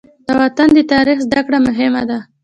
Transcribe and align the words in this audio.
د 0.27 0.29
وطن 0.41 0.67
د 0.75 0.79
تاریخ 0.91 1.17
زده 1.25 1.41
کړه 1.45 1.57
مهمه 1.67 2.03
ده. 2.09 2.19